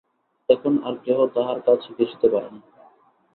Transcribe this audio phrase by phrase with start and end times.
[0.49, 2.59] এখন আর কেহ তাহার কাছে ঘেঁসিতে পারে না।